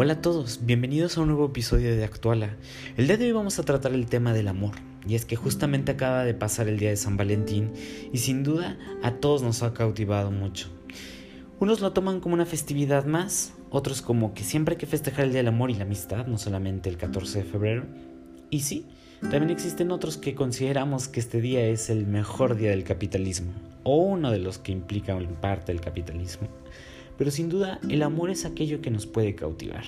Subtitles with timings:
[0.00, 2.54] Hola a todos, bienvenidos a un nuevo episodio de Actuala.
[2.96, 4.76] El día de hoy vamos a tratar el tema del amor,
[5.08, 7.72] y es que justamente acaba de pasar el día de San Valentín
[8.12, 10.68] y sin duda a todos nos ha cautivado mucho.
[11.58, 15.32] Unos lo toman como una festividad más, otros como que siempre hay que festejar el
[15.32, 17.84] Día del Amor y la Amistad, no solamente el 14 de febrero.
[18.50, 18.86] Y sí,
[19.20, 23.50] también existen otros que consideramos que este día es el mejor día del capitalismo,
[23.82, 26.46] o uno de los que implican parte del capitalismo.
[27.18, 29.84] Pero sin duda el amor es aquello que nos puede cautivar.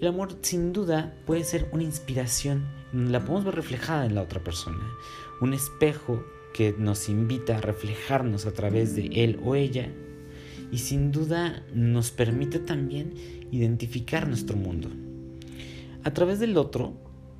[0.00, 4.42] El amor sin duda puede ser una inspiración, la podemos ver reflejada en la otra
[4.42, 4.82] persona,
[5.40, 9.92] un espejo que nos invita a reflejarnos a través de él o ella
[10.72, 13.14] y sin duda nos permite también
[13.50, 14.88] identificar nuestro mundo.
[16.02, 16.94] A través del otro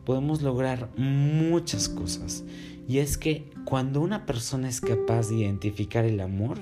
[0.04, 2.44] podemos lograr muchas cosas
[2.88, 6.58] y es que cuando una persona es capaz de identificar el amor,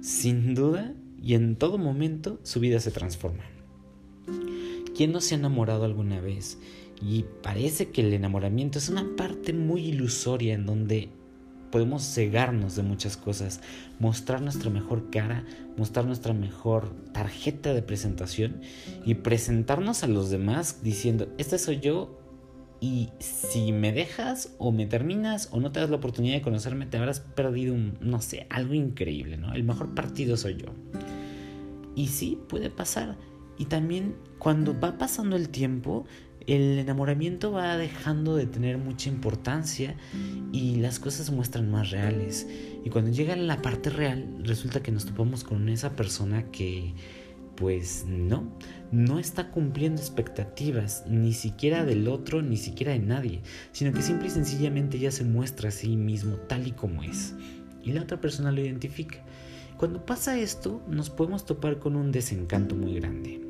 [0.00, 0.94] sin duda
[1.26, 3.42] y en todo momento su vida se transforma.
[4.96, 6.56] ¿Quién no se ha enamorado alguna vez?
[7.02, 11.08] Y parece que el enamoramiento es una parte muy ilusoria en donde
[11.72, 13.60] podemos cegarnos de muchas cosas,
[13.98, 15.44] mostrar nuestra mejor cara,
[15.76, 18.60] mostrar nuestra mejor tarjeta de presentación
[19.04, 22.20] y presentarnos a los demás diciendo, este soy yo
[22.80, 26.86] y si me dejas o me terminas o no te das la oportunidad de conocerme,
[26.86, 29.52] te habrás perdido un, no sé, algo increíble, ¿no?
[29.54, 30.68] El mejor partido soy yo.
[31.96, 33.16] Y sí, puede pasar.
[33.58, 36.04] Y también cuando va pasando el tiempo,
[36.46, 39.96] el enamoramiento va dejando de tener mucha importancia
[40.52, 42.46] y las cosas se muestran más reales.
[42.84, 46.94] Y cuando llega la parte real, resulta que nos topamos con esa persona que,
[47.56, 48.52] pues no,
[48.92, 53.40] no está cumpliendo expectativas, ni siquiera del otro, ni siquiera de nadie,
[53.72, 57.34] sino que simple y sencillamente ya se muestra a sí mismo tal y como es.
[57.82, 59.24] Y la otra persona lo identifica.
[59.78, 63.42] Cuando pasa esto, nos podemos topar con un desencanto muy grande.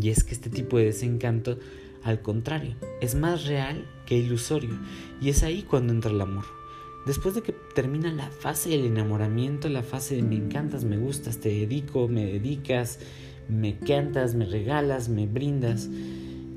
[0.00, 1.58] Y es que este tipo de desencanto,
[2.02, 4.76] al contrario, es más real que ilusorio.
[5.20, 6.44] Y es ahí cuando entra el amor.
[7.06, 11.38] Después de que termina la fase del enamoramiento, la fase de me encantas, me gustas,
[11.38, 12.98] te dedico, me dedicas,
[13.48, 15.88] me cantas, me regalas, me brindas.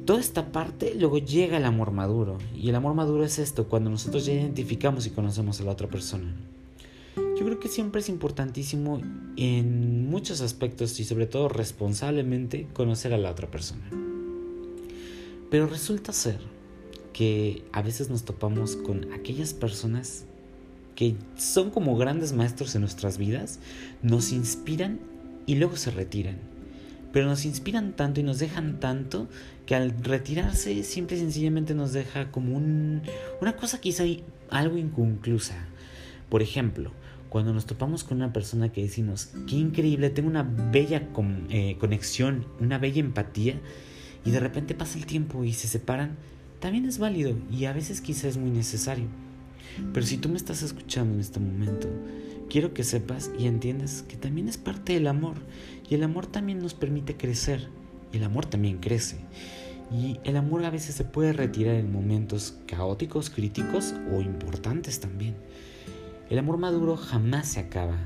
[0.06, 2.40] Toda esta parte luego llega el amor maduro.
[2.56, 5.88] Y el amor maduro es esto, cuando nosotros ya identificamos y conocemos a la otra
[5.88, 6.34] persona.
[7.38, 9.00] Yo creo que siempre es importantísimo
[9.36, 13.88] en muchos aspectos y sobre todo responsablemente conocer a la otra persona.
[15.52, 16.40] Pero resulta ser
[17.14, 20.25] que a veces nos topamos con aquellas personas
[20.96, 23.59] que son como grandes maestros en nuestras vidas,
[24.02, 25.00] nos inspiran
[25.46, 26.38] y luego se retiran.
[27.14, 29.28] Pero nos inspiran tanto y nos dejan tanto
[29.68, 33.04] que al retirarse simple y sencillamente nos deja como un,
[33.42, 34.06] una cosa quizá
[34.50, 35.68] algo inconclusa.
[36.30, 36.92] Por ejemplo,
[37.30, 41.10] cuando nos topamos con una persona que decimos, qué increíble, tengo una bella
[41.50, 43.60] eh, conexión, una bella empatía,
[44.26, 46.18] y de repente pasa el tiempo y se separan,
[46.60, 49.06] también es válido y a veces quizás es muy necesario.
[49.94, 51.88] Pero si tú me estás escuchando en este momento,
[52.50, 55.36] quiero que sepas y entiendas que también es parte del amor,
[55.90, 57.70] y el amor también nos permite crecer,
[58.12, 59.18] y el amor también crece.
[59.92, 65.36] Y el amor a veces se puede retirar en momentos caóticos, críticos o importantes también.
[66.30, 67.98] El amor maduro jamás se acaba.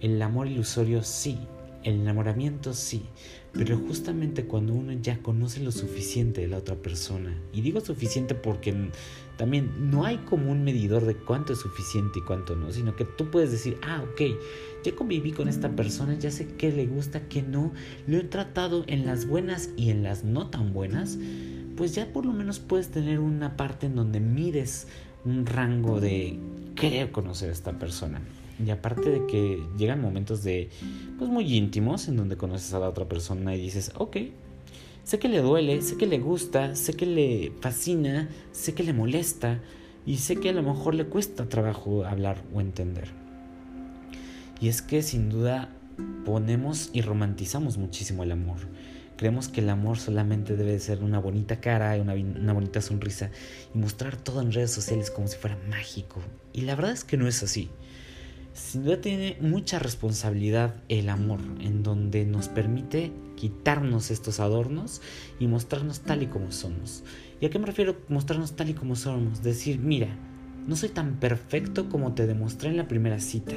[0.00, 1.38] El amor ilusorio sí.
[1.82, 3.06] El enamoramiento sí.
[3.54, 8.34] Pero justamente cuando uno ya conoce lo suficiente de la otra persona, y digo suficiente
[8.34, 8.90] porque
[9.36, 13.04] también no hay como un medidor de cuánto es suficiente y cuánto no, sino que
[13.04, 14.22] tú puedes decir, ah, ok,
[14.82, 17.72] ya conviví con esta persona, ya sé qué le gusta, qué no,
[18.08, 21.16] lo he tratado en las buenas y en las no tan buenas,
[21.76, 24.88] pues ya por lo menos puedes tener una parte en donde mides
[25.24, 26.38] un rango de
[26.76, 28.20] querer conocer a esta persona.
[28.64, 30.70] Y aparte de que llegan momentos de,
[31.18, 34.16] pues muy íntimos, en donde conoces a la otra persona y dices, ok,
[35.02, 38.92] sé que le duele, sé que le gusta, sé que le fascina, sé que le
[38.92, 39.60] molesta
[40.06, 43.08] y sé que a lo mejor le cuesta trabajo hablar o entender.
[44.60, 45.70] Y es que sin duda
[46.24, 48.58] ponemos y romantizamos muchísimo el amor.
[49.16, 53.30] Creemos que el amor solamente debe ser una bonita cara, una, una bonita sonrisa
[53.74, 56.20] y mostrar todo en redes sociales como si fuera mágico.
[56.52, 57.70] Y la verdad es que no es así.
[58.54, 65.02] Sin duda tiene mucha responsabilidad el amor, en donde nos permite quitarnos estos adornos
[65.40, 67.02] y mostrarnos tal y como somos.
[67.40, 69.42] ¿Y a qué me refiero mostrarnos tal y como somos?
[69.42, 70.16] Decir, mira,
[70.68, 73.54] no soy tan perfecto como te demostré en la primera cita.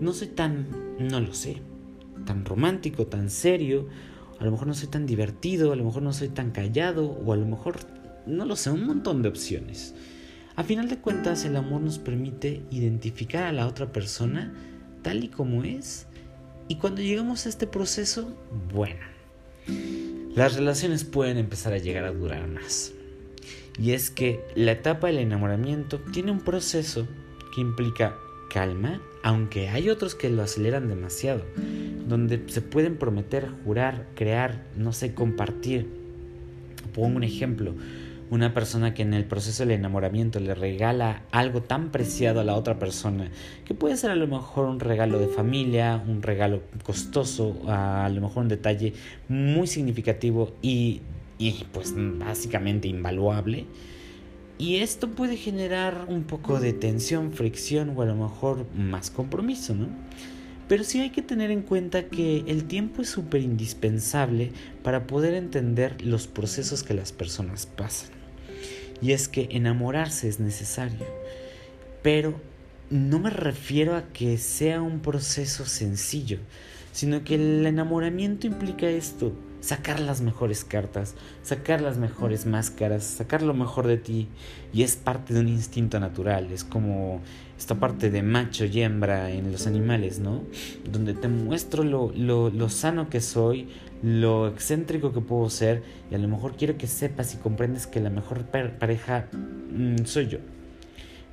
[0.00, 1.60] No soy tan, no lo sé,
[2.24, 3.88] tan romántico, tan serio
[4.38, 7.32] a lo mejor no soy tan divertido, a lo mejor no soy tan callado o
[7.32, 7.76] a lo mejor
[8.26, 9.94] no lo sé, un montón de opciones.
[10.56, 14.54] A final de cuentas el amor nos permite identificar a la otra persona
[15.02, 16.06] tal y como es
[16.68, 18.34] y cuando llegamos a este proceso,
[18.72, 19.00] bueno,
[20.34, 22.92] las relaciones pueden empezar a llegar a durar más.
[23.78, 27.06] Y es que la etapa del enamoramiento tiene un proceso
[27.54, 28.16] que implica
[28.50, 31.44] calma, aunque hay otros que lo aceleran demasiado,
[32.06, 35.88] donde se pueden prometer, jurar, crear, no sé, compartir.
[36.94, 37.74] Pongo un ejemplo,
[38.30, 42.54] una persona que en el proceso del enamoramiento le regala algo tan preciado a la
[42.54, 43.30] otra persona,
[43.64, 48.20] que puede ser a lo mejor un regalo de familia, un regalo costoso, a lo
[48.20, 48.92] mejor un detalle
[49.28, 51.00] muy significativo y,
[51.38, 53.66] y pues básicamente invaluable,
[54.56, 59.74] y esto puede generar un poco de tensión, fricción o a lo mejor más compromiso,
[59.74, 59.88] ¿no?
[60.68, 64.52] Pero sí hay que tener en cuenta que el tiempo es súper indispensable
[64.82, 68.10] para poder entender los procesos que las personas pasan.
[69.02, 71.06] Y es que enamorarse es necesario,
[72.02, 72.40] pero
[72.90, 76.38] no me refiero a que sea un proceso sencillo,
[76.92, 79.32] sino que el enamoramiento implica esto,
[79.64, 84.28] sacar las mejores cartas, sacar las mejores máscaras, sacar lo mejor de ti.
[84.74, 87.22] Y es parte de un instinto natural, es como
[87.56, 90.42] esta parte de macho y hembra en los animales, ¿no?
[90.90, 93.68] Donde te muestro lo, lo, sano que soy,
[94.02, 98.00] lo excéntrico que puedo ser, y a lo mejor quiero que sepas y comprendes que
[98.00, 100.38] la mejor pareja mm, soy yo.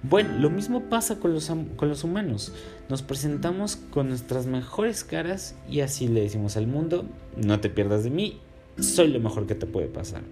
[0.03, 2.53] Bueno, lo mismo pasa con los, con los humanos.
[2.89, 7.05] Nos presentamos con nuestras mejores caras y así le decimos al mundo,
[7.37, 8.39] no te pierdas de mí,
[8.79, 10.23] soy lo mejor que te puede pasar.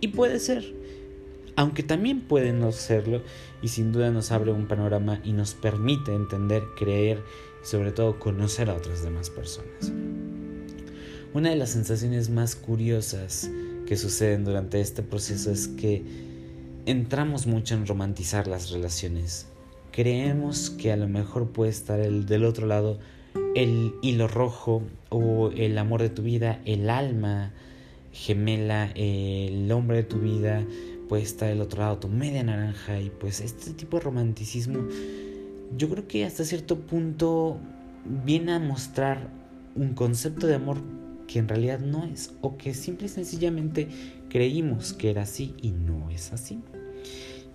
[0.00, 0.74] Y puede ser,
[1.56, 3.22] aunque también puede no serlo
[3.62, 7.22] y sin duda nos abre un panorama y nos permite entender, creer
[7.62, 9.92] y sobre todo conocer a otras demás personas.
[11.32, 13.50] Una de las sensaciones más curiosas
[13.86, 16.25] que suceden durante este proceso es que
[16.86, 19.48] entramos mucho en romantizar las relaciones.
[19.92, 22.98] Creemos que a lo mejor puede estar el del otro lado
[23.54, 27.52] el hilo rojo o el amor de tu vida, el alma
[28.12, 30.64] gemela, el hombre de tu vida,
[31.08, 34.86] puede estar del otro lado tu media naranja y pues este tipo de romanticismo
[35.76, 37.58] yo creo que hasta cierto punto
[38.24, 39.28] viene a mostrar
[39.74, 40.78] un concepto de amor
[41.26, 43.88] que en realidad no es o que simple y sencillamente
[44.28, 46.60] creímos que era así y no es así.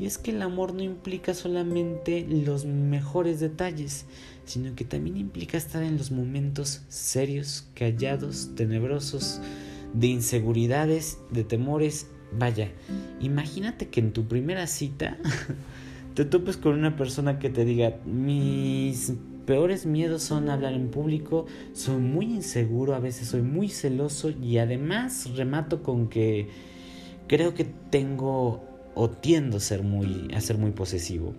[0.01, 4.07] Y es que el amor no implica solamente los mejores detalles,
[4.45, 9.41] sino que también implica estar en los momentos serios, callados, tenebrosos,
[9.93, 12.07] de inseguridades, de temores.
[12.31, 12.71] Vaya,
[13.19, 15.19] imagínate que en tu primera cita
[16.15, 19.13] te topes con una persona que te diga, mis
[19.45, 24.57] peores miedos son hablar en público, soy muy inseguro, a veces soy muy celoso y
[24.57, 26.49] además remato con que
[27.27, 31.33] creo que tengo o tiendo a ser muy, a ser muy posesivo.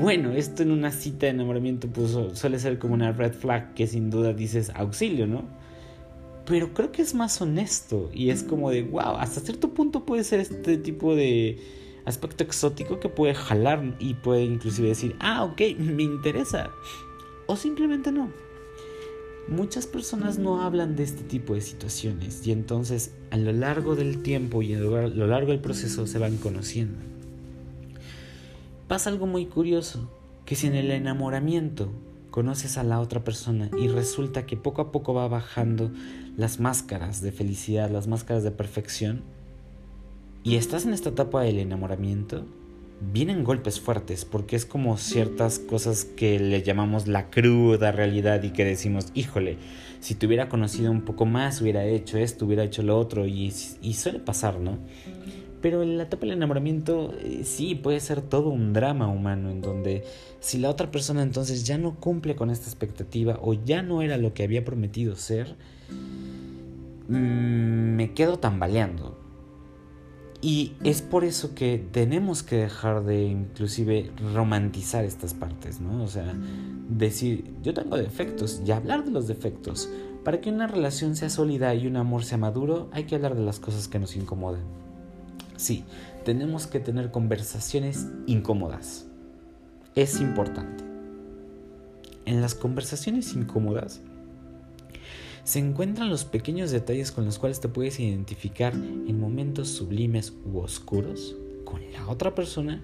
[0.00, 3.86] Bueno, esto en una cita de enamoramiento pues, suele ser como una red flag que
[3.86, 5.44] sin duda dices auxilio, ¿no?
[6.44, 10.24] Pero creo que es más honesto y es como de, wow, hasta cierto punto puede
[10.24, 11.58] ser este tipo de
[12.04, 16.70] aspecto exótico que puede jalar y puede inclusive decir, ah, ok, me interesa.
[17.46, 18.32] O simplemente no.
[19.48, 24.22] Muchas personas no hablan de este tipo de situaciones y entonces a lo largo del
[24.22, 26.98] tiempo y a lo largo del proceso se van conociendo.
[28.86, 30.10] Pasa algo muy curioso,
[30.44, 31.92] que si en el enamoramiento
[32.30, 35.90] conoces a la otra persona y resulta que poco a poco va bajando
[36.36, 39.22] las máscaras de felicidad, las máscaras de perfección,
[40.42, 42.46] y estás en esta etapa del enamoramiento,
[43.00, 48.50] vienen golpes fuertes porque es como ciertas cosas que le llamamos la cruda realidad y
[48.50, 49.56] que decimos, híjole,
[50.00, 53.50] si te hubiera conocido un poco más, hubiera hecho esto, hubiera hecho lo otro y,
[53.50, 54.78] suele pasar, ¿no?
[55.60, 60.04] Pero la etapa del enamoramiento eh, sí puede ser todo un drama humano en donde
[60.40, 64.16] si la otra persona entonces ya no cumple con esta expectativa o ya no era
[64.16, 65.56] lo que había prometido ser,
[67.08, 67.12] mm,
[67.94, 69.19] me quedo tambaleando
[70.42, 76.02] y es por eso que tenemos que dejar de inclusive romantizar estas partes, ¿no?
[76.02, 76.34] O sea,
[76.88, 79.90] decir, yo tengo defectos y hablar de los defectos.
[80.24, 83.42] Para que una relación sea sólida y un amor sea maduro, hay que hablar de
[83.42, 84.62] las cosas que nos incomodan.
[85.56, 85.84] Sí,
[86.24, 89.06] tenemos que tener conversaciones incómodas.
[89.94, 90.84] Es importante.
[92.24, 94.00] En las conversaciones incómodas
[95.44, 100.58] se encuentran los pequeños detalles con los cuales te puedes identificar en momentos sublimes u
[100.58, 102.82] oscuros con la otra persona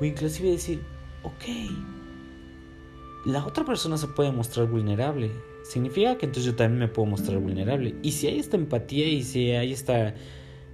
[0.00, 0.82] o inclusive decir,
[1.22, 1.44] ok,
[3.26, 5.30] la otra persona se puede mostrar vulnerable.
[5.64, 7.96] Significa que entonces yo también me puedo mostrar vulnerable.
[8.02, 10.14] Y si hay esta empatía y si hay esta,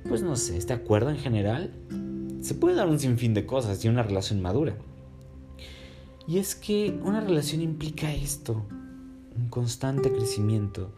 [0.08, 1.72] pues no sé, este acuerdo en general,
[2.42, 4.76] se puede dar un sinfín de cosas y una relación madura.
[6.26, 8.64] Y es que una relación implica esto,
[9.36, 10.90] un constante crecimiento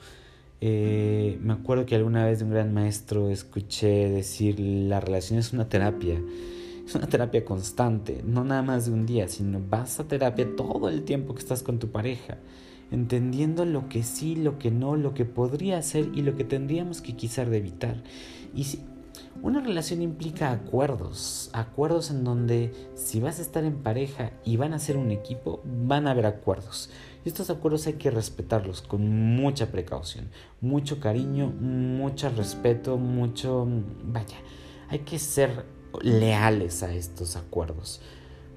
[0.67, 5.53] Eh, me acuerdo que alguna vez de un gran maestro escuché decir la relación es
[5.53, 6.19] una terapia.
[6.87, 10.89] Es una terapia constante, no nada más de un día, sino vas a terapia todo
[10.89, 12.39] el tiempo que estás con tu pareja,
[12.91, 17.01] entendiendo lo que sí, lo que no, lo que podría ser y lo que tendríamos
[17.01, 18.03] que quizás evitar.
[18.55, 18.81] Y sí,
[19.43, 24.73] una relación implica acuerdos, acuerdos en donde si vas a estar en pareja y van
[24.73, 26.91] a ser un equipo, van a haber acuerdos.
[27.25, 30.29] Y estos acuerdos hay que respetarlos con mucha precaución,
[30.61, 33.67] mucho cariño, mucho respeto, mucho...
[34.05, 34.37] Vaya,
[34.89, 35.65] hay que ser
[36.03, 38.01] leales a estos acuerdos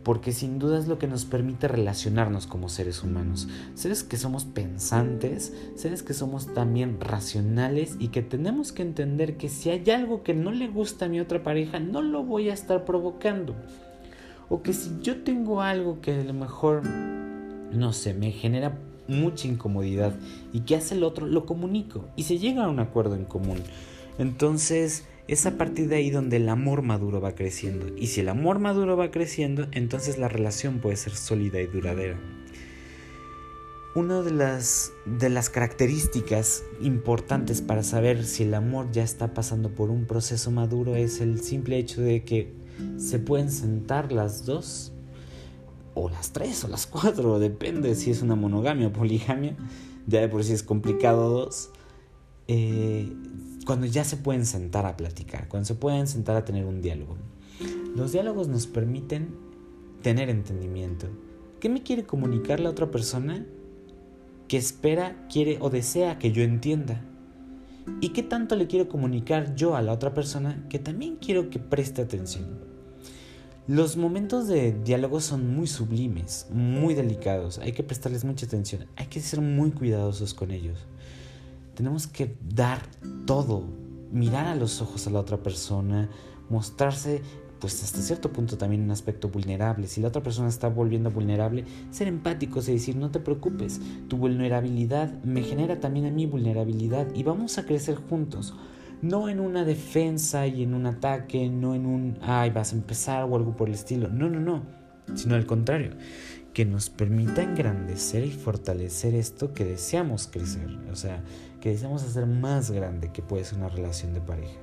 [0.08, 3.50] porque sin duda es lo que nos permite relacionarnos como seres humanos.
[3.74, 9.50] Seres que somos pensantes, seres que somos también racionales y que tenemos que entender que
[9.50, 12.54] si hay algo que no le gusta a mi otra pareja, no lo voy a
[12.54, 13.54] estar provocando.
[14.48, 16.84] O que si yo tengo algo que a lo mejor,
[17.72, 20.16] no sé, me genera mucha incomodidad
[20.54, 23.60] y que hace el otro, lo comunico y se llega a un acuerdo en común.
[24.20, 27.88] Entonces, es a partir de ahí donde el amor maduro va creciendo.
[27.98, 32.18] Y si el amor maduro va creciendo, entonces la relación puede ser sólida y duradera.
[33.96, 39.70] Una de las, de las características importantes para saber si el amor ya está pasando
[39.70, 42.54] por un proceso maduro es el simple hecho de que
[42.98, 44.94] se pueden sentar las dos,
[45.98, 49.56] o las tres, o las cuatro, depende si es una monogamia o poligamia,
[50.06, 51.72] ya de por sí es complicado dos.
[52.48, 53.12] Eh,
[53.66, 57.18] cuando ya se pueden sentar a platicar, cuando se pueden sentar a tener un diálogo.
[57.96, 59.36] Los diálogos nos permiten
[60.02, 61.08] tener entendimiento.
[61.60, 63.46] ¿Qué me quiere comunicar la otra persona
[64.48, 67.04] que espera, quiere o desea que yo entienda?
[68.00, 71.60] ¿Y qué tanto le quiero comunicar yo a la otra persona que también quiero que
[71.60, 72.67] preste atención?
[73.68, 79.08] Los momentos de diálogo son muy sublimes, muy delicados, hay que prestarles mucha atención, hay
[79.08, 80.80] que ser muy cuidadosos con ellos.
[81.76, 82.82] Tenemos que dar
[83.26, 83.66] todo,
[84.10, 86.10] mirar a los ojos a la otra persona,
[86.50, 87.22] mostrarse
[87.60, 89.88] pues hasta cierto punto también un aspecto vulnerable.
[89.88, 94.16] Si la otra persona está volviendo vulnerable, ser empáticos y decir, no te preocupes, tu
[94.16, 98.54] vulnerabilidad me genera también a mí vulnerabilidad y vamos a crecer juntos.
[99.02, 103.24] No en una defensa y en un ataque, no en un, ay, vas a empezar
[103.24, 104.08] o algo por el estilo.
[104.08, 104.64] No, no, no,
[105.16, 105.92] sino al contrario
[106.58, 111.24] que nos permita engrandecer y fortalecer esto que deseamos crecer, o sea,
[111.62, 114.58] que deseamos hacer más grande que puede ser una relación de pareja.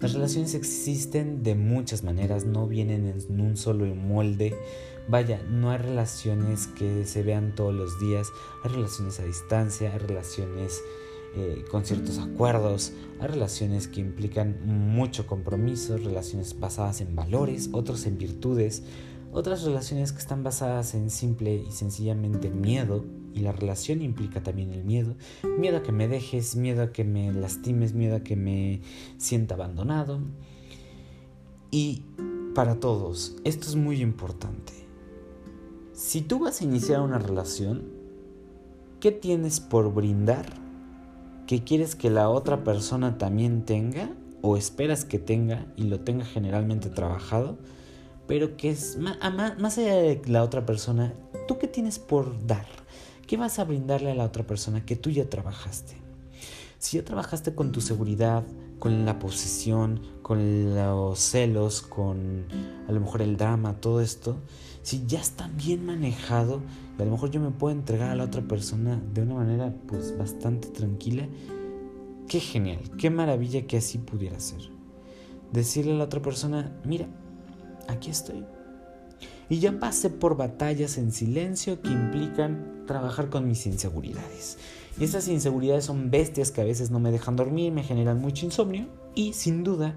[0.00, 4.52] Las relaciones existen de muchas maneras, no vienen en un solo molde.
[5.08, 8.28] Vaya, no hay relaciones que se vean todos los días,
[8.64, 10.80] hay relaciones a distancia, hay relaciones
[11.34, 18.18] eh, con ciertos acuerdos, relaciones que implican mucho compromiso, relaciones basadas en valores, otros en
[18.18, 18.82] virtudes,
[19.32, 24.72] otras relaciones que están basadas en simple y sencillamente miedo, y la relación implica también
[24.72, 25.16] el miedo,
[25.58, 28.82] miedo a que me dejes, miedo a que me lastimes, miedo a que me
[29.16, 30.20] sienta abandonado.
[31.70, 32.04] Y
[32.54, 34.74] para todos, esto es muy importante.
[35.94, 37.84] Si tú vas a iniciar una relación,
[39.00, 40.61] ¿qué tienes por brindar?
[41.46, 44.10] ¿Qué quieres que la otra persona también tenga?
[44.40, 47.58] ¿O esperas que tenga y lo tenga generalmente trabajado?
[48.26, 49.18] pero que es más,
[49.58, 51.12] más allá de la otra persona,
[51.48, 52.66] ¿tú qué tienes por dar?
[53.26, 55.96] ¿Qué vas a brindarle a la otra persona que tú ya trabajaste?
[56.78, 58.42] Si ya trabajaste con tu seguridad,
[58.82, 62.46] con la posesión, con los celos, con
[62.88, 64.40] a lo mejor el drama, todo esto,
[64.82, 66.62] si ya está bien manejado,
[66.98, 69.72] y a lo mejor yo me puedo entregar a la otra persona de una manera
[69.86, 71.28] pues bastante tranquila,
[72.26, 74.62] qué genial, qué maravilla que así pudiera ser.
[75.52, 77.06] Decirle a la otra persona, mira,
[77.86, 78.44] aquí estoy.
[79.48, 84.58] Y ya pasé por batallas en silencio que implican trabajar con mis inseguridades.
[84.98, 88.44] Y esas inseguridades son bestias que a veces no me dejan dormir, me generan mucho
[88.44, 89.96] insomnio y sin duda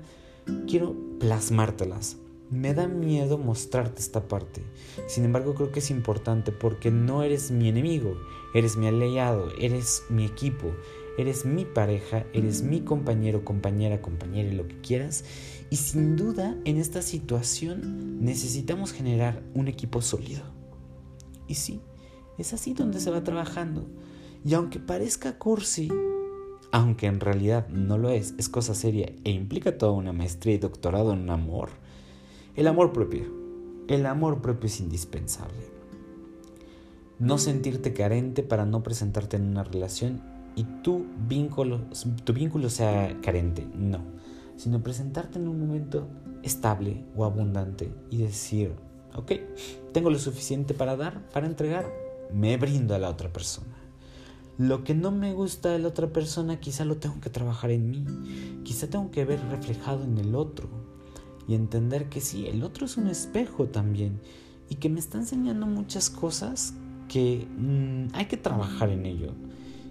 [0.67, 2.17] quiero plasmártelas.
[2.51, 4.61] Me da miedo mostrarte esta parte.
[5.07, 8.15] Sin embargo, creo que es importante porque no eres mi enemigo,
[8.53, 10.71] eres mi aliado, eres mi equipo,
[11.17, 15.25] eres mi pareja, eres mi compañero, compañera, compañera y lo que quieras.
[15.71, 20.43] Y sin duda en esta situación necesitamos generar un equipo sólido.
[21.47, 21.81] Y sí,
[22.37, 23.87] es así donde se va trabajando.
[24.45, 25.89] Y aunque parezca cursi,
[26.71, 30.59] aunque en realidad no lo es, es cosa seria e implica toda una maestría y
[30.59, 31.69] doctorado en amor,
[32.55, 33.23] el amor propio.
[33.87, 35.69] El amor propio es indispensable.
[37.19, 40.21] No sentirte carente para no presentarte en una relación
[40.55, 41.81] y tu vínculo,
[42.23, 43.67] tu vínculo sea carente.
[43.75, 44.15] No
[44.57, 46.07] sino presentarte en un momento
[46.43, 48.73] estable o abundante y decir,
[49.15, 49.33] ok,
[49.91, 51.91] tengo lo suficiente para dar, para entregar,
[52.33, 53.75] me brindo a la otra persona.
[54.57, 57.89] Lo que no me gusta de la otra persona quizá lo tengo que trabajar en
[57.89, 58.05] mí,
[58.63, 60.69] quizá tengo que ver reflejado en el otro
[61.47, 64.21] y entender que sí, el otro es un espejo también
[64.69, 66.73] y que me está enseñando muchas cosas
[67.09, 69.33] que mm, hay que trabajar en ello.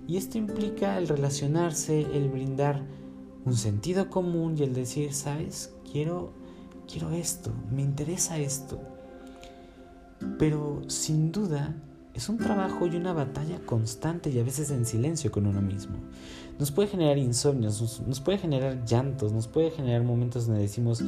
[0.07, 2.83] Y esto implica el relacionarse, el brindar
[3.45, 6.33] un sentido común y el decir, sabes, quiero,
[6.91, 8.81] quiero esto, me interesa esto.
[10.39, 11.77] Pero sin duda
[12.15, 15.97] es un trabajo y una batalla constante y a veces en silencio con uno mismo.
[16.59, 21.03] Nos puede generar insomnios, nos, puede generar llantos, nos puede generar momentos donde decimos,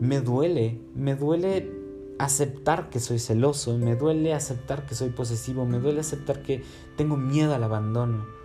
[0.00, 1.72] me duele, me duele
[2.18, 6.62] aceptar que soy celoso, me duele aceptar que soy posesivo, me duele aceptar que
[6.96, 8.36] tengo miedo al abandono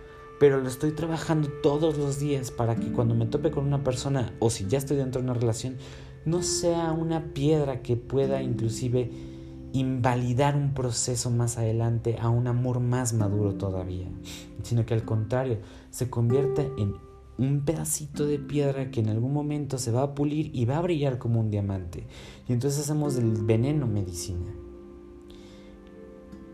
[0.42, 4.34] pero lo estoy trabajando todos los días para que cuando me tope con una persona
[4.40, 5.76] o si ya estoy dentro de una relación,
[6.24, 9.08] no sea una piedra que pueda inclusive
[9.72, 14.08] invalidar un proceso más adelante a un amor más maduro todavía,
[14.62, 15.58] sino que al contrario,
[15.90, 16.94] se convierta en
[17.38, 20.82] un pedacito de piedra que en algún momento se va a pulir y va a
[20.82, 22.06] brillar como un diamante.
[22.48, 24.52] Y entonces hacemos del veneno medicina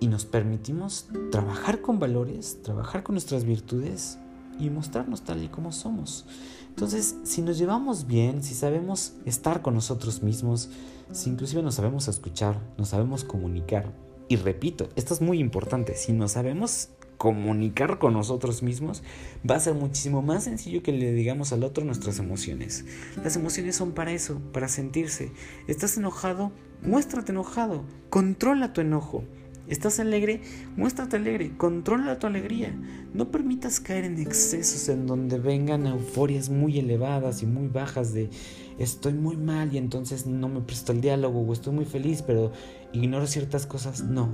[0.00, 4.18] y nos permitimos trabajar con valores, trabajar con nuestras virtudes
[4.58, 6.26] y mostrarnos tal y como somos.
[6.68, 10.70] Entonces, si nos llevamos bien, si sabemos estar con nosotros mismos,
[11.12, 13.92] si inclusive nos sabemos escuchar, nos sabemos comunicar,
[14.28, 19.02] y repito, esto es muy importante, si nos sabemos comunicar con nosotros mismos,
[19.48, 22.84] va a ser muchísimo más sencillo que le digamos al otro nuestras emociones.
[23.24, 25.32] Las emociones son para eso, para sentirse.
[25.66, 26.52] ¿Estás enojado?
[26.82, 27.82] Muéstrate enojado.
[28.10, 29.24] Controla tu enojo.
[29.68, 30.40] ¿Estás alegre?
[30.76, 32.74] Muéstrate alegre, controla tu alegría.
[33.12, 38.30] No permitas caer en excesos en donde vengan euforias muy elevadas y muy bajas de
[38.78, 42.50] estoy muy mal y entonces no me presto el diálogo o estoy muy feliz pero
[42.94, 44.04] ignoro ciertas cosas.
[44.04, 44.32] No.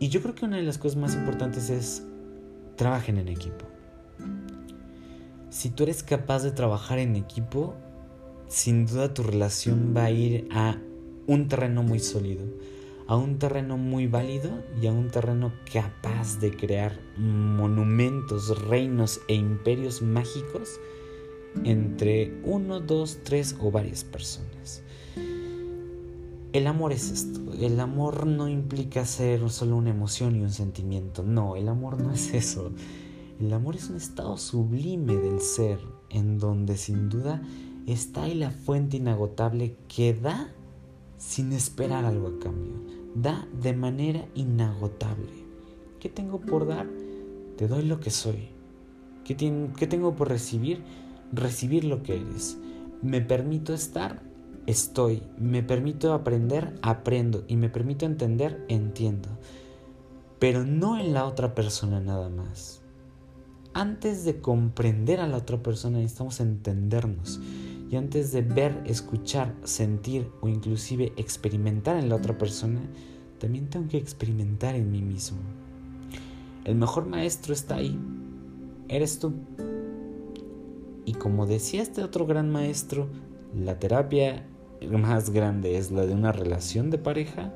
[0.00, 2.02] Y yo creo que una de las cosas más importantes es
[2.74, 3.64] trabajen en equipo.
[5.50, 7.76] Si tú eres capaz de trabajar en equipo,
[8.48, 10.78] sin duda tu relación va a ir a
[11.28, 12.44] un terreno muy sólido
[13.08, 19.34] a un terreno muy válido y a un terreno capaz de crear monumentos, reinos e
[19.34, 20.78] imperios mágicos
[21.64, 24.82] entre uno, dos, tres o varias personas.
[26.52, 27.40] El amor es esto.
[27.58, 31.22] El amor no implica ser solo una emoción y un sentimiento.
[31.22, 32.72] No, el amor no es eso.
[33.40, 35.78] El amor es un estado sublime del ser,
[36.10, 37.40] en donde sin duda
[37.86, 40.52] está ahí la fuente inagotable que da
[41.16, 45.46] sin esperar algo a cambio da de manera inagotable.
[46.00, 46.86] ¿Qué tengo por dar?
[47.56, 48.50] Te doy lo que soy.
[49.24, 50.82] ¿Qué, tengo por recibir?
[51.32, 52.56] Recibir lo que eres.
[53.02, 54.22] ¿Me permito estar?
[54.66, 55.22] Estoy.
[55.36, 56.78] ¿Me permito aprender?
[56.82, 57.44] Aprendo.
[57.46, 58.64] ¿Y me permito entender?
[58.68, 59.28] Entiendo.
[60.38, 62.80] Pero no en la otra persona nada más.
[63.74, 67.40] Antes de comprender a la otra persona necesitamos entendernos.
[67.90, 72.80] Y antes de ver, escuchar, sentir o inclusive experimentar en la otra persona,
[73.38, 75.38] también tengo que experimentar en mí mismo.
[76.64, 77.98] El mejor maestro está ahí.
[78.88, 79.32] Eres tú.
[81.06, 83.08] Y como decía este otro gran maestro,
[83.54, 84.46] la terapia
[84.90, 87.54] más grande es la de una relación de pareja.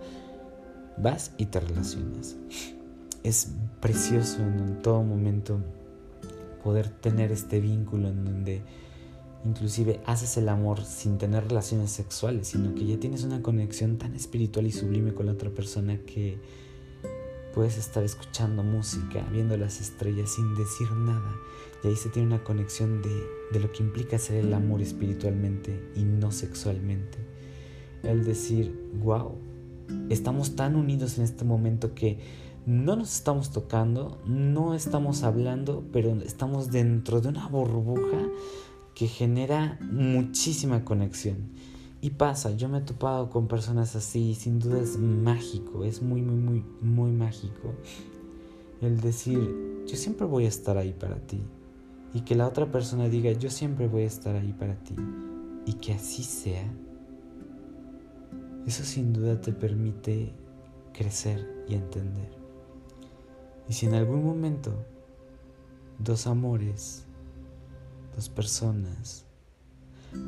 [0.96, 2.36] Vas y te relacionas.
[3.22, 5.60] Es precioso en todo momento
[6.64, 8.62] poder tener este vínculo en donde
[9.44, 14.14] Inclusive haces el amor sin tener relaciones sexuales, sino que ya tienes una conexión tan
[14.14, 16.38] espiritual y sublime con la otra persona que
[17.52, 21.34] puedes estar escuchando música, viendo las estrellas sin decir nada.
[21.82, 23.10] Y ahí se tiene una conexión de,
[23.52, 27.18] de lo que implica ser el amor espiritualmente y no sexualmente.
[28.04, 29.36] El decir, wow,
[30.08, 32.18] estamos tan unidos en este momento que
[32.64, 38.28] no nos estamos tocando, no estamos hablando, pero estamos dentro de una burbuja
[38.94, 41.36] que genera muchísima conexión.
[42.00, 46.20] Y pasa, yo me he topado con personas así sin duda es mágico, es muy,
[46.20, 47.74] muy, muy, muy mágico.
[48.80, 51.40] El decir, yo siempre voy a estar ahí para ti.
[52.12, 54.96] Y que la otra persona diga, yo siempre voy a estar ahí para ti.
[55.64, 56.68] Y que así sea.
[58.66, 60.32] Eso sin duda te permite
[60.92, 62.30] crecer y entender.
[63.68, 64.84] Y si en algún momento
[65.98, 67.06] dos amores
[68.14, 69.24] dos personas,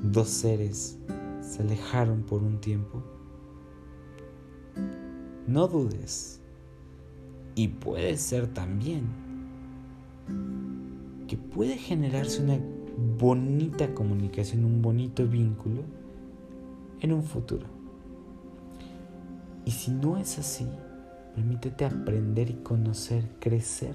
[0.03, 0.99] dos seres
[1.41, 3.03] se alejaron por un tiempo,
[5.47, 6.41] no dudes.
[7.57, 9.05] Y puede ser también
[11.29, 12.59] que puede generarse una
[13.19, 15.83] bonita comunicación, un bonito vínculo
[17.01, 17.67] en un futuro.
[19.65, 20.67] Y si no es así,
[21.35, 23.95] permítete aprender y conocer, crecer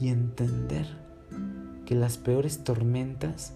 [0.00, 1.03] y entender
[1.86, 3.52] que las peores tormentas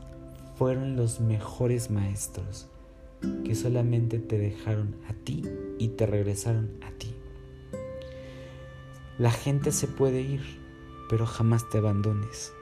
[0.56, 2.68] fueron los mejores maestros
[3.44, 5.42] que solamente te dejaron a ti
[5.78, 7.14] y te regresaron a ti.
[9.18, 10.42] La gente se puede ir,
[11.08, 12.52] pero jamás te abandones.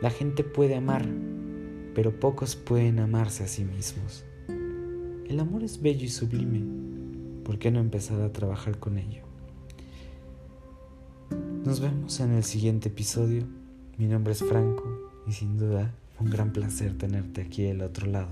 [0.00, 1.06] La gente puede amar,
[1.94, 4.24] pero pocos pueden amarse a sí mismos.
[5.28, 6.62] El amor es bello y sublime.
[7.44, 9.22] ¿Por qué no empezar a trabajar con ello?
[11.64, 13.46] Nos vemos en el siguiente episodio.
[13.96, 14.82] Mi nombre es Franco
[15.24, 18.28] y sin duda un gran placer tenerte aquí del otro lado.